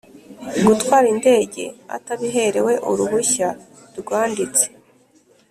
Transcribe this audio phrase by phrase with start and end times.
[0.67, 1.63] gutwara indege
[1.97, 3.49] atabiherewe uruhushya
[3.99, 4.65] rwanditse